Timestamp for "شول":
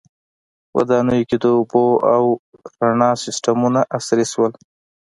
4.31-4.51